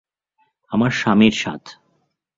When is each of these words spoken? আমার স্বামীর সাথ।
আমার 0.71 0.91
স্বামীর 0.91 1.35
সাথ। 1.41 1.63